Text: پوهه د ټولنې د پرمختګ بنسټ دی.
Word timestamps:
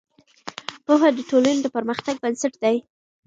پوهه 0.85 1.09
د 1.17 1.19
ټولنې 1.29 1.59
د 1.63 1.67
پرمختګ 1.75 2.15
بنسټ 2.23 2.53
دی. 2.63 2.75